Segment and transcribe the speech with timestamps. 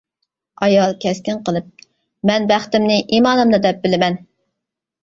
[0.67, 1.67] ئايال كەسكىن قىلىپ:
[2.31, 4.23] مەن بەختىمنى ئىمانىمدا دەپ بىلىمەن.